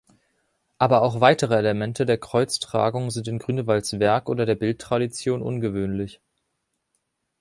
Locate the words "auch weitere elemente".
1.03-2.07